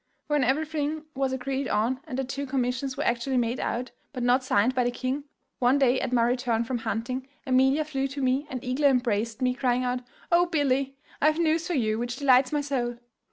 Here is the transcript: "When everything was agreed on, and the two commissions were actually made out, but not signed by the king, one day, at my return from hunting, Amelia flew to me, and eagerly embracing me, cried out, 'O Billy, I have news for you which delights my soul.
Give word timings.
"When 0.25 0.43
everything 0.43 1.03
was 1.13 1.31
agreed 1.31 1.67
on, 1.67 1.99
and 2.07 2.17
the 2.17 2.23
two 2.23 2.47
commissions 2.47 2.97
were 2.97 3.03
actually 3.03 3.37
made 3.37 3.59
out, 3.59 3.91
but 4.13 4.23
not 4.23 4.43
signed 4.43 4.73
by 4.73 4.83
the 4.83 4.89
king, 4.89 5.25
one 5.59 5.77
day, 5.77 5.99
at 6.01 6.11
my 6.11 6.23
return 6.23 6.63
from 6.63 6.79
hunting, 6.79 7.27
Amelia 7.45 7.85
flew 7.85 8.07
to 8.07 8.21
me, 8.23 8.47
and 8.49 8.63
eagerly 8.63 8.89
embracing 8.89 9.43
me, 9.43 9.53
cried 9.53 9.83
out, 9.83 9.99
'O 10.31 10.47
Billy, 10.47 10.95
I 11.21 11.27
have 11.27 11.37
news 11.37 11.67
for 11.67 11.75
you 11.75 11.99
which 11.99 12.15
delights 12.15 12.51
my 12.51 12.61
soul. 12.61 12.97